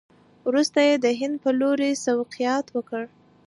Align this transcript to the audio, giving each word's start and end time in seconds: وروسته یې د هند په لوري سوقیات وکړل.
وروسته 0.47 0.79
یې 0.87 0.95
د 0.99 1.05
هند 1.19 1.35
په 1.43 1.49
لوري 1.59 1.91
سوقیات 2.05 2.65
وکړل. 2.71 3.07